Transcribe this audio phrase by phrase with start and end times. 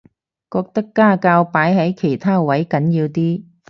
[0.49, 3.43] 覺得家教擺喺其他位緊要啲